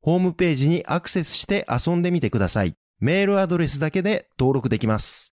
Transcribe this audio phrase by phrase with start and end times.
[0.00, 2.74] ホームページにアクセスして遊んでみてください。
[3.00, 5.34] メールアドレスだけで登録できます。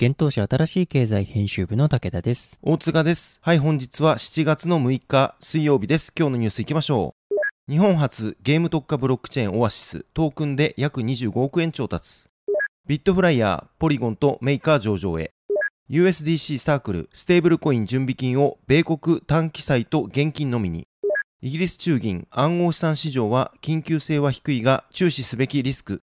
[0.00, 2.58] 現当社新しい経済編集部の武田です。
[2.62, 3.38] 大塚です。
[3.42, 6.12] はい、本日は7月の6日水曜日です。
[6.18, 7.14] 今日のニュース行きましょ
[7.68, 7.72] う。
[7.72, 12.26] 日本初ゲーム特化ブロックチェーンオアシストークンで約25億円調達。
[12.86, 15.32] ビットフライヤー、ポリゴンとメーカー上場へ。
[15.88, 20.86] USDC サークル、ステーブルコイン準備金を米国短期債と現金のみに。
[21.44, 26.00] イギリス中銀暗号資産市場は緊急性は低いが注視すべきリスク。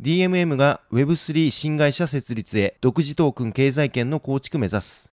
[0.00, 5.12] DMM が Web3 新会社設立へ独自トークン経済圏の構築目指す。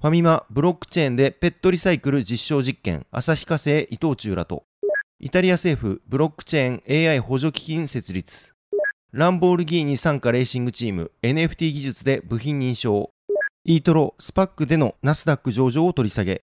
[0.00, 4.64] ファミマブロックチェーンでペットリサイクル実証実験、旭化成伊藤忠らと。
[5.18, 8.54] イタリア政府ブロックチェーン AI 補助基金設立。
[9.12, 13.10] ランボールギーニ参加レーシングチーム NFT 技術で部品認証。
[13.66, 16.40] イートロスパックでのナスダック上場を取り下げ。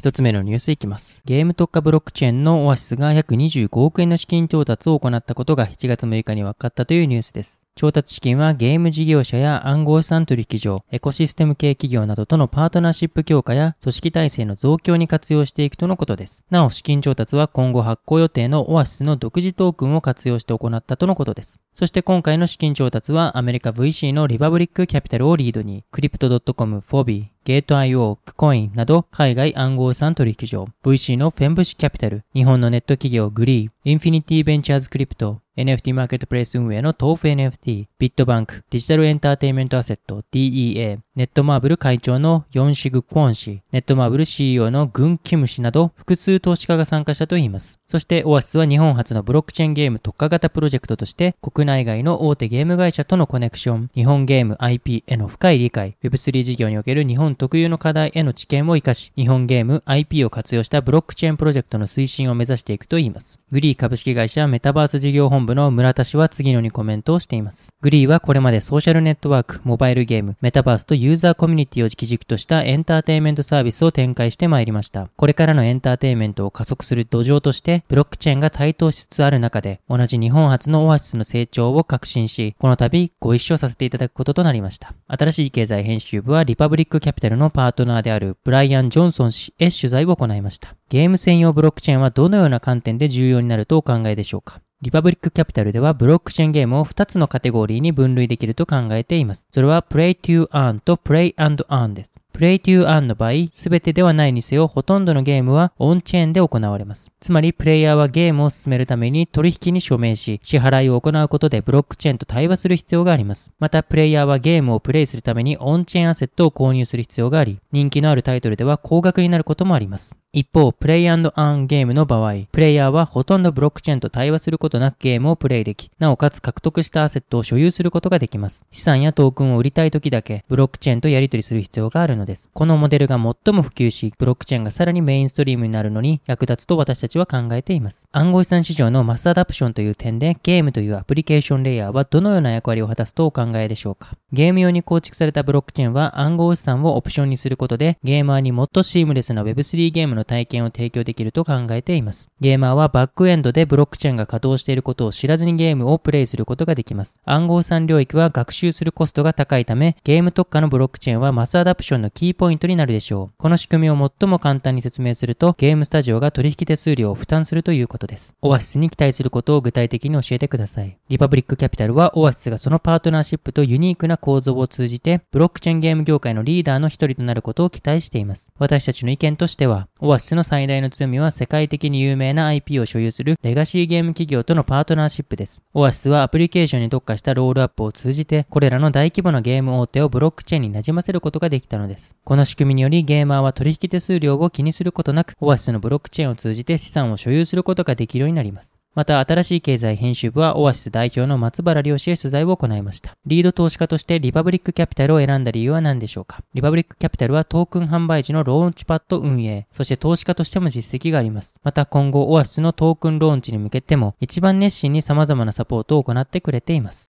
[0.00, 1.20] 一つ目のニュースいきます。
[1.26, 7.66] ゲーム特化ブロックチェーンのオアシスが約25億円の資金調達を行ったことが7月6日に分かったというニュースです。
[7.76, 16.44] 調達資金はゲーム事業者や暗号資産取引所、エコシステム系企業などとのパートナーシップ強化や組織体制の増強に活用していくとのことです。
[16.48, 21.60] なお、資金調達は今後発行予定のオアシスの独自トークンを活用して行ったとのことです。
[21.74, 47.78] そして今回の資金調達はアメリカ VC のリパブリックキャピタルをリードに、クリプト .com、フォビー、ゲート IO、クコインなど海外暗号資産取引所、VC のフェンブシキャピタル、日本のネット企業グリー、インフィニティベンチャーズクリプト、NFT マーケットプレイス運営の豆腐 NFT、ビットバンク、デジタルエンターテイメントアセット、DEA、ネットマーブル会長のヨンシグ・クォン氏、ネットマーブル CEO のグン・キム氏など複数投資家が参加したといいます。
[47.86, 63.38] そしてオアシスは日本発のブロックチェーンゲーム特化型プロジェクトとして国内外の大手ゲーム会社とのコネクション、日本ゲーム IP への深い理解、Web3 事業における日本特有の課題への知見を活かし、日本ゲーム IP を活用したブロックチェーンプロジェクトの推進を目指していくといいます。
[63.50, 67.72] グリー株式会社メタバース事業本部の村田氏は次のようにコメントをしています。
[67.80, 75.08] グリーはこれまでソーシャルネットワーク、モバイルゲーム、メタバースとユーザーコミュニティを基軸としたエンターテインメントサービスを展開してまいりました。
[75.16, 84.94] これからのエンターテインメントを加速する土壌として、ブロックチェーンが台頭しつつある中で、同じ日本発のオアシスの成長を確信し、この度ご一緒させていただくこととなりました。
[85.08, 90.74] 新しい経済編集部はリパブリックキャピタルのパートナーであるブライアン・ジョンソン氏へ取材を行いました。
[90.88, 99.46] ゲーム専用ブロックチェーンはどのような観点で重要になるとお考えでしょうかリパブリックキャピタルではブロックチェーンゲームを2つのカテゴリーに分類できると考えています。
[99.50, 102.19] それは Play to Earn と Play and Earn です。
[102.32, 107.10] プレイトゥーアンの場合、すべてではないにせよ、ほとんどのゲームはオンチェーンで行われます。
[107.20, 113.50] つまり、プレイヤーはゲームを進めるために取引に署名し、支払いを行うことでブロックチェーンと対話する必要があります。
[113.58, 120.14] また、プレイヤーはゲームをプレイするためにオンチェーンアセットを購入する必要があり、人気のあるタイトルでは高額になることもあります。
[120.32, 128.64] 一方、プレイアンゲームの場合、プレイヤーはほとんどブロックチェーンと対話することなくゲームをプレイでき、なおかつ獲得したアセットを所有することができます。
[128.70, 132.48] 資産やトークンを売りたい時だけ、ブロックチェーンとやり取りする必要があるのです。
[132.52, 138.06] このモデルが最も普及し、ブロックチェーンがさらにメインストリームになるのに役立つと私たちは考えています。
[138.12, 144.12] 暗号資産市場のマスアダプションという点で、ゲームというアプリケーションレイヤーはどのような役割を果たすとお考えでしょうか。
[144.32, 152.28] ゲーム用に構築されたブロックチェーンは暗号資産をオプションにすることで、ゲーマーにもっとシームレスな Web3 ゲームのの体験を提供できると考えています。
[152.40, 157.16] ゲーマーはバックエンドでブロックチェーンが稼働していることを知らずにゲームをプレイすることができます。
[157.24, 163.34] 暗号資産領域は学習するコストが高いため、ゲーム特化のブロックチェーンはマスアダプションのキーポイントになるでしょう。
[163.38, 168.34] この仕組みを最も簡単に説明すると、ゲームスタジオが取引手数料を負担するということです。
[168.42, 170.96] オアシスに期待することを具体的に教えてください。
[171.08, 178.50] リパブリックキャピタルはオアシスがそのパートナーシップとユニークな構造を通じて、ブロックチェーンゲーム業界のリーダーの一人となることを期待しています。
[178.58, 185.62] 私たちの意見としては、オアシスの最大の強みは世界的に有名な IP を所有するレガシーゲーム企業とのパートナーシップです。
[185.72, 192.16] オアシスはアプリケーションに特化したロールアップを通じて、これらの大規模なゲーム大手をブロックチェーンになじませることができたのです。
[192.24, 198.79] この仕組みによりゲーマーは取引手数料を気にすることなく、オアシスのブロックチェーンを通じて資産を所有することができるようになります。
[198.94, 203.16] また、新しい経済編集部はオアシス代表の松原亮氏へ取材を行いました。
[203.24, 206.42] リード投資家としてリパブリックキャピタルを選んだ理由は何でしょうか？
[206.54, 211.54] リパブリックキャピタルはトークン販売時のローンチパッド運営、そして投資家としても実績があります。
[211.62, 217.09] また、今後オアシスのトークンローンチに向けても一番熱心に様々なサポートを行ってくれています。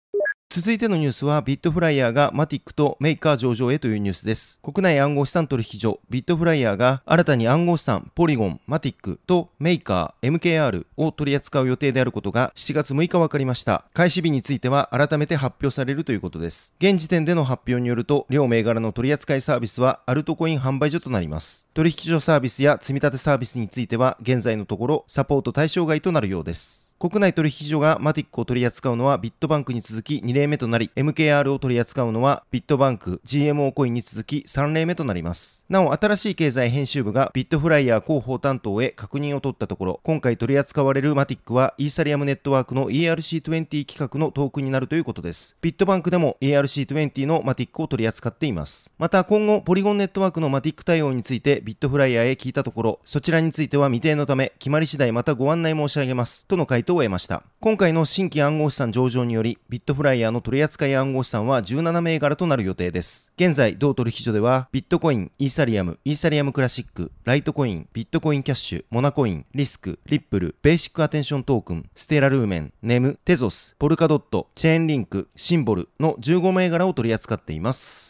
[0.51, 4.59] 続いてのニュースはビットフライヤーが MATIC とメーカー上場へというニュースです。
[4.63, 13.85] 国内暗号資産取引所ビットフライヤーが新たに暗号資産ポリゴン、マティックとメーカー、MKR を取り扱う予定であることが7月6日分かりました。
[13.93, 16.73] 開始日については改めて発表されるということです。
[16.81, 21.67] 現時点での発表によると両銘柄の取扱いサービスはアルトコイン販売所となります。
[21.75, 26.88] 取引所サービスや積み立てサービスについては現在のところサポート対象外となるようです。
[27.01, 35.65] 国内取引所が MATIC を取り扱うのはビットバンクに続き2例目となり、MKR を取り扱うのはビットバンク、GMO コインに続き3例目となります。
[35.69, 45.55] なお、新しい経済編集部がビットフライヤー広報担当へ確認を取ったところ、今回取り扱われるマティックはイーサリアムネットワークの ERC20 規格のトークンになるということです。
[45.61, 48.91] ビットバンクでも ERC20 のマティックを取り扱っています。
[48.99, 56.45] また、今後、ポリゴンネットワークのマティック対応についてビットフライヤーへ聞いたところ、そちらについては未定のため、決まり次第またご案内申し上げます。
[56.47, 57.43] との回答を得ました。
[57.61, 63.33] 今回の新規暗号資産上場により、ビットフライヤーの取扱い暗号資産は17銘柄となる予定です。
[63.37, 78.08] 現在、同取引所では、ビットコイン、イーサリアム、イーサリアムクラシック、ライトコイン、ビットコインキャッシュ、モナコイン、リスク、リップル、ベーシックアテンショントークン、ステラルーメン、ネム、テゾス、ポルカドット、チェーンリンク、シンボルの15銘柄を取り扱っています。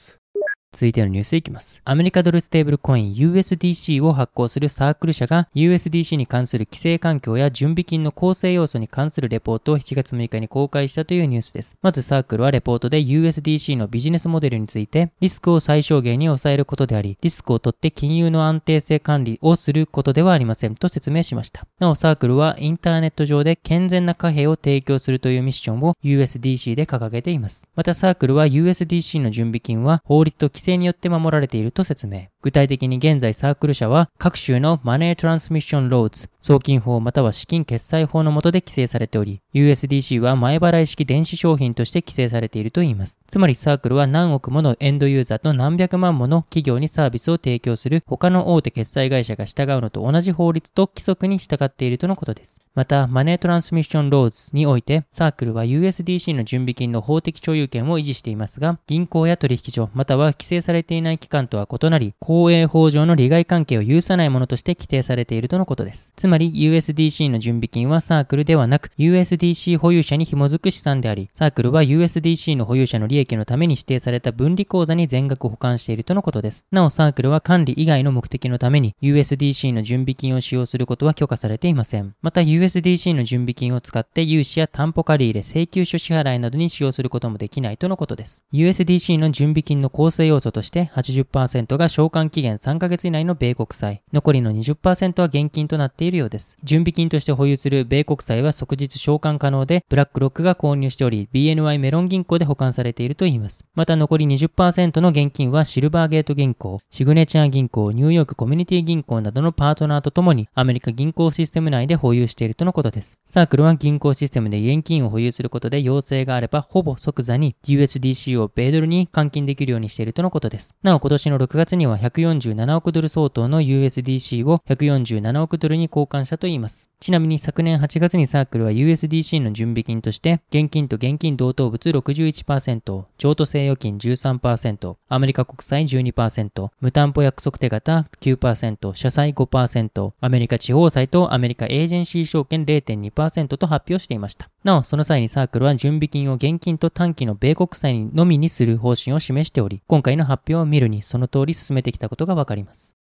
[0.79, 1.83] 続いてのニュースいきます。
[1.85, 11.77] アメリカドルステーブルコイン USDC を発行するサークル社が USDC に関する規制環境や準備金の構成要素に関するレポートを7月6日に公開したというニュースです。
[11.83, 21.67] まずサークルはレポートで USDC のビジネスモデルについてリスクを最小限に抑えることであり、リスクを取って金融の安定性管理をすることではありませんと説明しました。
[21.81, 27.65] なおサークルはインターネット上で健全な貨幣を提供するというミッションを USDC で掲げています。
[27.75, 32.27] またサークルは USDC の準備金は法律と規制によって守られていると説明。
[32.43, 43.19] 具体的に現在サークル社は各州のマネートランスミッションローズ、送金法または資金決済法の下で規制されており、USDC は前払い式電子商品として規制されているといいます。
[43.29, 52.61] つまりサークルは何億ものエンドユーザーと何百万もの企業にサービスを提供する他の大手決済会社が従うのと同じ法律と規則に従っているとのことです。
[52.79, 66.13] また、マネートランスミッションローズにおいて、サークルは USDC の準備金の法的所有権を維持していますが、銀行や取引所、または規制されていない機関とは異なり、公営法上の利害関係を有さないものとして規定されているとのことです。
[66.17, 76.67] つまり、USDC の準備金はサークルではなく、USDC 保有者に紐づく資産であり、サークルは USDC の保有者の利益のために指定された分離口座に全額保管しているとのことです。
[76.71, 82.15] なお、サークルは管理以外の目的のために USDC の準備金を使用することは許可されていません。
[82.23, 88.43] また、USDC の準備金を使って融資や担保借入れ、請求書支払いなどに使用することもできないとのことです。
[88.53, 96.57] USDC の準備金の構成要要素として80%が償還期限3ヶ月以内の米国債、残りの20%は現金となっているようです。
[96.63, 103.65] 準備金として保有する米国債は即日償還可能で、ブラックロックが購入しており、BNY メロン銀行で保管されているといいます。
[103.75, 113.19] また残り20%の現金はシルバーゲート銀行、シグネチャー銀行、ニューヨークコミュニティ銀行などのパートナーとともにアメリカ銀行システム内で保有しているとのことです。
[113.25, 120.75] サークルは銀行システムで現金を保有することで要請があればほぼ即座に USDC を米ドルに換金できるようにしているとのことです。
[120.83, 126.91] なお今年の6月には147億ドル相当の USDC を147億ドルに交換したといいます。
[127.01, 144.51] ちなみに昨年8月にサークルは USDC の準備金として、現金と現金同等物61%、譲渡性預金13%、アメリカ国債12%、無担保約束手形9%、社債5%、アメリカ地方債とアメリカエージェンシー証券0.2%と発表していました。
[144.65, 152.97] なお、その際にサークルは準備金を現金と短期の米国債のみにする方針を示しており、今回の発表を見るにその通り進めてきたことがわかります。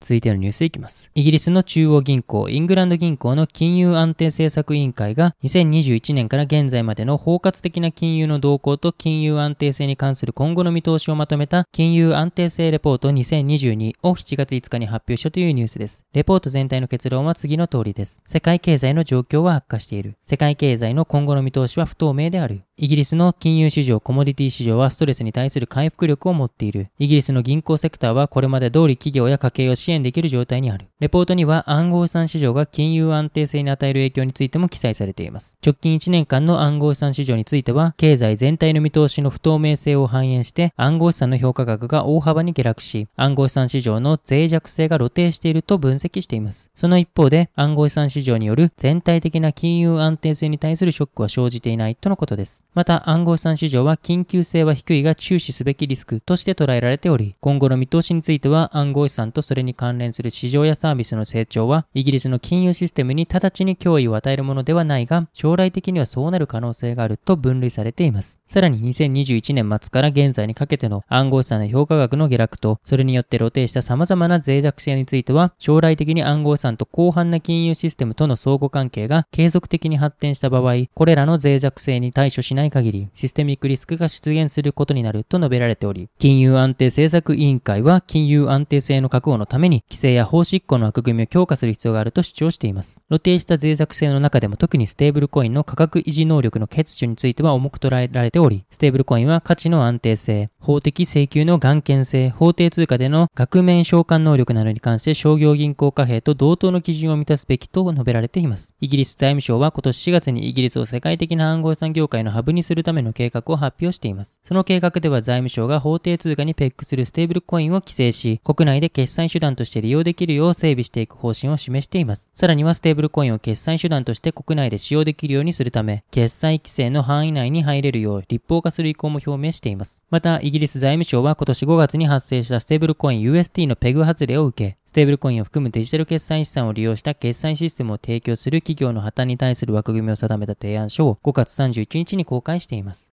[0.00, 1.10] 続いてのニュースいきます。
[1.14, 16.04] イギリスの中央銀行、イングランド銀行の金融安定政策委員会が2021年から現在までの包括的な金融の動向と金融安定性に関する今後の見通しをまとめた金融安定性レポート2022を7月5日に発表したというニュースです。
[16.14, 18.22] レポート全体の結論は次の通りです。
[18.24, 20.16] 世界経済の状況は悪化している。
[20.24, 22.62] 世界経済の今後の見通しは不透明である。
[22.82, 26.88] イギリスの金融市場、コモディティ市場はストレスに対する回復力を持っている。
[26.98, 30.86] イギリスの銀行セクターはこれまで通り企業や家計を支援できる状態にある。
[30.98, 35.58] レポートには暗号資産市場が金融安定性に与える影響についても記載されています。
[35.62, 46.70] 直近1年間の暗号資産市場については、経済全体の見通しの不透明性を反映して暗号資産の評価額が大幅に下落し、暗号資産市場の脆弱性が露呈していると分析しています。
[46.74, 52.64] その一方で、暗号資産市場による全体的な金融安定性に対するショックは生じていないとのことです。
[52.72, 68.38] また、暗号資産市場は緊急性は低いが注視すべきリスクとして捉えられており、今後の見通しについては暗号資産とそれに関連する市場やサービスの成長は、イギリスの金融システムに直ちに脅威を与えるものではないが、将来的にはそうなる可能性があると分類されています。
[68.46, 93.00] さらに2021年末から現在にかけての暗号資産の評価額の下落と、それによって露呈した様々な脆弱性については、将来的に暗号資産と広範な金融システムとの相互関係が継続的に発展した場合、これらの脆弱性に対処しないない限り、システミックリスクが出現することになると述べられており、金融安定政策委員会は金融安定性の確保のために規制や法執行の枠組みを強化する必要があると主張しています。
[93.08, 108.72] 露呈した脆弱性の中でも特にステーブルコインの価格維持能力の欠如については重く捉えられており、ステーブルコインは価値の安定性、法的請求の頑健性、法定通貨での額面償還能力などに関して商業銀行貨幣と同等の基準を満たすべきと述べられています。
[108.80, 114.40] イギリス財務省は今年4月にイギリスを世界的な暗号資産業界のハブにするための計画を発表しています。
[114.44, 122.30] その計画では財務省が法定通貨にペグするステーブルコインを規制し、国内で決済手段として利用できるよう整備していく方針を示しています。
[122.34, 130.02] さらにはステーブルコインを決済手段として国内で使用できるようにするため、決済規制の範囲内に入れるよう立法化する意向も表明しています。
[130.10, 143.12] また、イギリス財務省は今年5月に発生したステーブルコイン UST のペグ外れを受け、ステーブルコインを含むデジタル決済資産を利用した決済システムを提供する企業の破綻に対する枠組みを定めた提案書を5月31日に公開しています。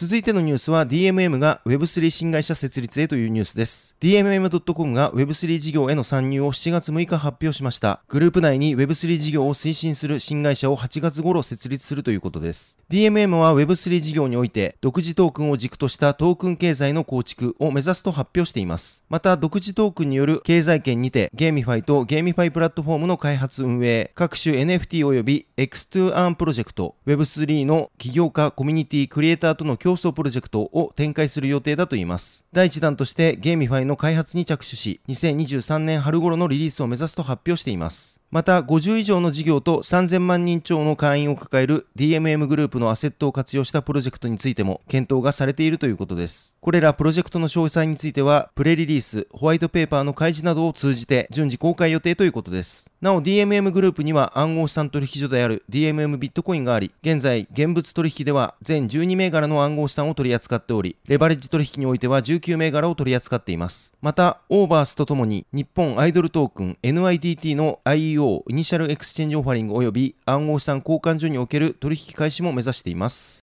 [0.00, 3.96] 続いてのニュースは DMM が Web3 新会社設立へというニュースです。
[4.00, 8.00] DMM.com が Web3 事業への参入を7月6日発表しました。
[8.06, 12.78] グループ内に Web3 事業を推進する新会社を8月頃設立するということです。
[12.90, 19.02] DMM は Web3 事業において独自トークンを軸としたトークン経済の構築を目指すと発表しています。
[19.08, 32.44] また独自トークンによる経済圏にて GameFi と GameFi プラットフォームの開発運営、各種 NFT 及び X2Earn プロジェクト、Web3 の起業家、コミュニティ、クリエイターとの共創プロジェクトを展開する予定だといいます。
[32.52, 38.17] 第1弾として GameFi の開発に着手し、2023年春頃のリリースを目指すと発表しています。
[38.30, 46.54] また、50以上の事業と3000万人超の会員を抱える DMM グループのアセットを活用したプロジェクトについても検討がされているということです。
[46.60, 52.90] これらプロジェクトの詳細については、プレスリリース、ホワイトペーパーの開示などを通じて順次公開予定ということです。
[53.00, 63.94] なお、DMM グループには暗号資産取引所である DMM ビットコインがあり、現在、現物取引では全12銘柄の暗号資産を取り扱っており、レバレッジ取引においては19銘柄を取り扱っています。
[64.02, 68.17] また、オーバースとともに日本アイドルトークン NIDT の IEO
[68.48, 73.47] Initial Exchange Offering 及び暗号資産交換所における取引開始も目指しています。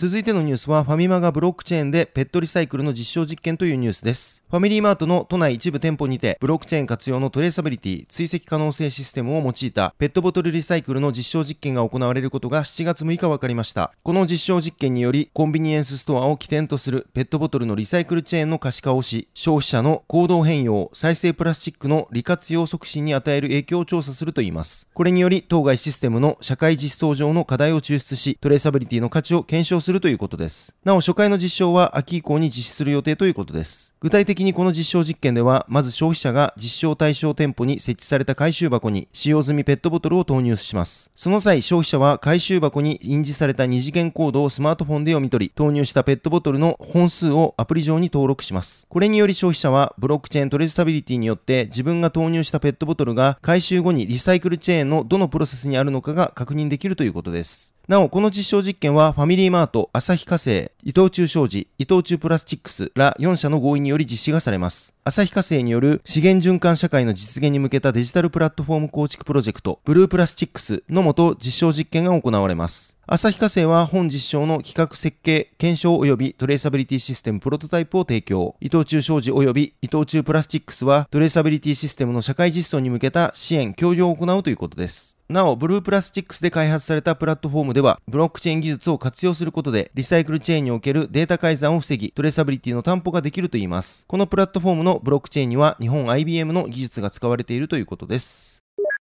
[0.00, 4.42] 続いてのニュースはファミマがブロックチェーンでペットリサイクルの実証実験というニュースです。
[4.48, 13.92] ファミリーマートの都内一部店舗にてブロックチェーン活用のトレーサビリティ追跡可能性システムを用いたペットボトルリサイクルの実証実験が行われることが7月6日分かりました。
[14.02, 24.88] この実証実験によりコンビニエンスストアを起点とするペットボトルのリサイクルチェーンの可視化をし、消費者の行動変容、再生プラスチックの利活用促進に与える影響を調査するといいます。
[24.94, 30.72] これにより当該システムの社会実装上の課題を抽出し、トレーサビリティの価値を検証するするということです。
[30.84, 33.92] なお、初回の実証は秋以降に実施する予定ということです。
[33.98, 41.10] 具体的にこの実証実験では、まず消費者が実証対象店舗に設置された回収箱に使用済みペットボトルを投入します。
[41.16, 48.86] その際、消費者は回収箱に印字された二次元コードをスマートフォンで読み取り、投入したペットボトルの本数をアプリ上に登録します。
[48.88, 57.74] これにより消費者はブロックチェーントレーサビリティによって自分が投入したペットボトルが回収後にリサイクルチェーンのどのプロセスにあるのかが確認できるということです。
[57.90, 64.94] なお、この実証実験はファミリーマート、旭化成、伊藤忠商事、伊藤忠プラスチックスら4社の合意により実施がされます。
[65.02, 72.96] 旭化成による資源循環社会の実現に向けたデジタルプラットフォーム構築プロジェクト、ブループラスチックスのもと実証実験が行われます。
[73.12, 78.54] 旭化成は本実証の企画設計、検証及びトレーサビリティシステムプロトタイプを提供。
[78.60, 85.16] 伊藤忠商事及び伊藤忠プラスチックスはトレーサビリティシステムの社会実装に向けた支援、協業を行うということです。
[85.28, 94.04] なお、ブループラスチックスで開発されたプラットフォームでは、ブロックチェーン技術を活用することで、リサイクルチェーンにおけるデータ改ざんを防ぎ、トレーサビリティの担保ができるといいます。
[94.06, 98.49] このプラットフォームのブロックチェーンには、日本 IBM の技術が使われているということです。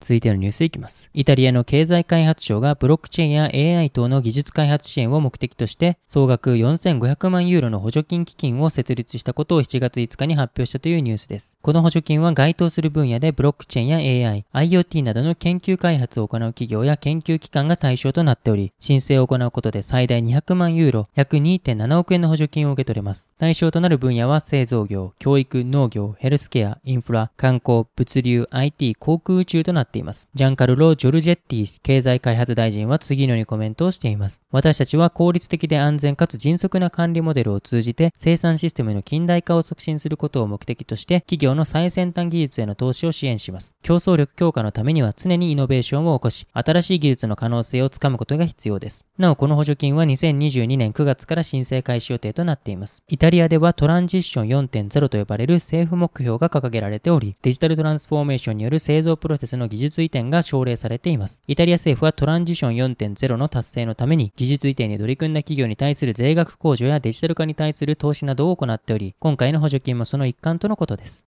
[0.01, 1.09] 続いてのニュースいきます。
[1.13, 11.57] イタリアの経済開発省がブロックチェーンや AI 等の技術開発支援を目的として、総額4500万ユーロの補助金基金を設立したことを7月5日に発表したというニュースです。
[11.61, 13.97] この補助金は該当する分野でブロックチェーンや
[14.29, 23.31] AI、IoT などの研究開発を行う企業や研究機関が対象となっており、申請を行うことで最大200万ユーロ、約2.7億円の補助金を受け取れます。
[23.39, 30.27] 対象となる分野は製造業、教育、農業、ヘルスケア、インフラ、観光、物流、IT、航空宇宙となってています。
[30.33, 34.43] ジャンカルロ・ジョルジェッティ経済開発大臣は次のようにコメントをしています。
[34.51, 43.73] 私たちは効率的で安全かつ迅速な管理モデルを通じて生産システムの近代化を促進することを目的として企業の最先端技術への投資を支援します。
[43.81, 49.05] 競争力強化のためには常にイノベーションを起こし、新しい技術の可能性をつかむことが必要です。
[49.17, 53.01] なお、この補助金は2022年9月から申請開始予定となっています。
[53.07, 61.43] イタリアではトランジッション4.0と呼ばれる政府目標が掲げられており、デジタルトランスフォーメーションによる製造プロセスの技技術移転が奨励されています。
[61.47, 71.25] イタリア政府はトランジション4.0の達成のために技術移転に取り組んだ企業に対する税額控除やデジタル化に対する投資などを行っており、今回の補助金もその一環とのことです。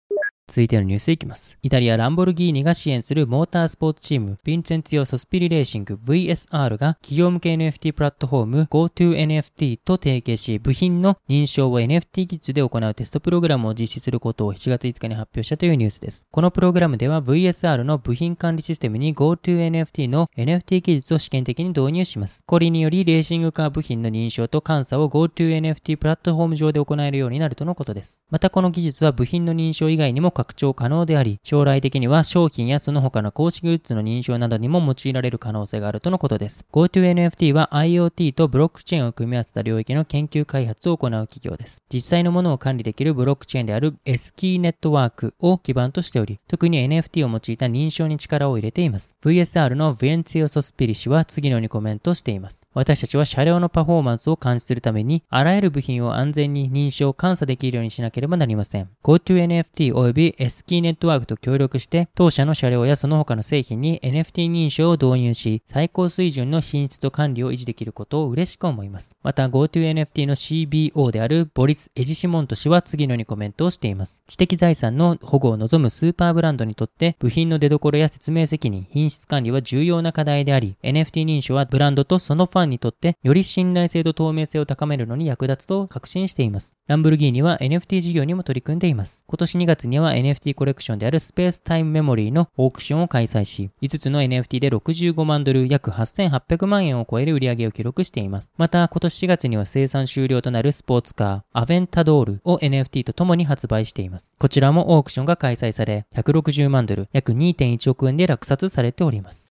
[0.52, 1.56] 続いてのニュースいきます。
[1.62, 16.26] イタリアランボルギーニが支援するモータースポーツチーム、ヴィンチェンツィオ・ソスピリレーシング VSR が企業向け NFT プラットフォーム GoToNFT と提携し、部品の認証を NFT 技術で行うテストプログラムを実施することを7月5日に発表したというニュースです。
[16.30, 22.42] このプログラムでは VSR の部品管理システムに GoToNFT の NFT 技術を試験的に導入します。
[22.44, 28.22] これにより、レーシングカー部品の認証と監査を GoToNFT プラットフォーム上で行えるようになるとのことです。
[28.28, 36.64] またこの技術は部品の認証以外にも拡張可能であり、将来的には商品やその他の公式グッズの認証などにも用いられる可能性があるとのことです。
[36.72, 41.82] GoToNFT は IoT とブロックチェーンを組み合わせた領域の研究開発を行う企業です。
[41.92, 49.14] 実際のものを管理できるブロックチェーンである S キーネットワークを基盤としており、特に NFT を用いた認証に力を入れています。
[49.22, 52.62] VSR のヴェンツィオ・ソスピリ氏は次のようにコメントしています。
[52.74, 58.88] 私たちは車両のパフォーマンスを監視するために、あらゆる部品を安全に認証監査できるようにしなければなりません。
[59.04, 69.16] GoToNFT 及び S キーネットワークと協力して、当社の車両やその他の製品に NFT 認証を導入し、最高水準の品質と管理を維持できることを嬉しく思います。
[69.22, 74.22] また GoToNFT の CBO であるボリス・エジシモント氏は次のようにコメントをしています。
[74.26, 86.76] 知的財産の保護を望むスーパーブランドにとって、部品の出所や説明責任、品質管理は重要な課題であり、NFT 認証はブランドとそのファンにとって、より信頼性と透明性を高めるのに役立つと確信しています。
[86.86, 89.24] ランブルギーニは NFT 事業にも取り組んでいます。
[89.26, 98.52] 今年2月には NFT コレクションであるスペースタイムメモリーのオークションを開催し、5つの NFT で65万ドル約8800万円を超える売り上げを記録しています。
[98.56, 104.34] また、今年4月には生産終了となるスポーツカー、アベンタドールを NFT と共に発売しています。
[104.38, 109.51] こちらもオークションが開催され、160万ドル、約2.1億円で落札されております。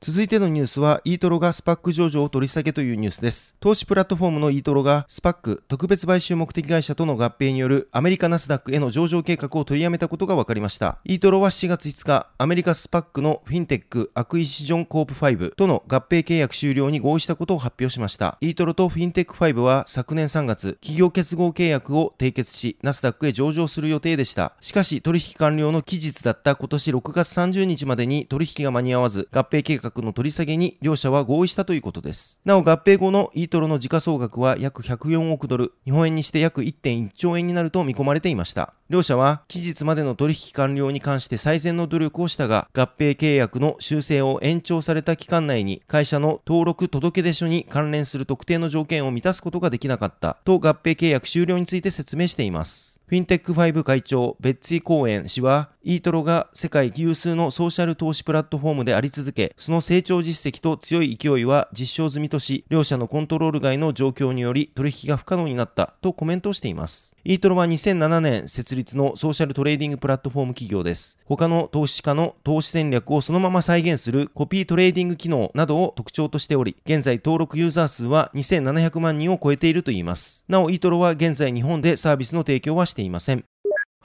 [0.00, 3.56] 続いてのニュースは、 eToro が SPAC 上場を取り下げというニュースです。
[3.58, 11.00] 投資プラットフォームの eToro が、 SPAC 特別買収目的会社との合併によるアメリカナスダックへの上場計画を取りやめたことが分かりました。
[11.04, 18.38] eToro は7月5日、アメリカ SPAC の FinTech Acquisition Corp 5との合併契約終了に合意したことを発表しました。
[18.40, 24.52] eToro と FinTech 5は昨年3月、企業結合契約を締結し、ナスダックへ上場する予定でした。
[24.60, 32.40] しかし、取引完了の期日だった今年6月30日までに取引が間に合わず、合併計画の取り下げに両社は合意したということです。
[32.44, 38.74] なお合併後の eToro の時価総額は約104億ドル、日本円にして約1.1兆円になると見込まれていました。
[38.90, 52.98] 両社は期日までの取引完了に関して最善の努力をしたが、合併契約の修正を延長された期間内に会社の登録届出書に関連する特定の条件を満たすことができなかったと合併契約終了について説明しています。
[53.08, 67.16] FinTech 5会長、ベッツィ・コーエン氏は、 eToro が世界有数のソーシャル投資プラットフォームであり続け、その成長実績と強い勢いは実証済みとし、両社のコントロール外の状況により取引が不可能になったとコメントしています。
[67.24, 71.18] eToro は2007年設立のソーシャルトレーディングプラットフォーム企業です。
[71.24, 80.44] 他の投資家の投資戦略をそのまま再現するコピートレーディング機能などを特徴としており、現在登録ユーザー数は2700万人を超えているといいます。
[80.48, 83.44] なお、イートロは現在日本でサービスの提供はしていません。